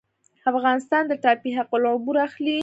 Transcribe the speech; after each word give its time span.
افغانستان 0.51 1.03
د 1.07 1.13
ټاپي 1.23 1.51
حق 1.57 1.71
العبور 1.77 2.15
اخلي 2.27 2.57